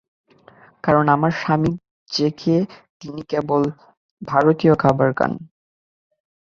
[0.83, 1.71] কারণ আমার স্বামী
[2.09, 2.55] যেকে
[3.01, 3.61] তিনি কেবল
[4.21, 5.31] ভারতীয় খাবার খান।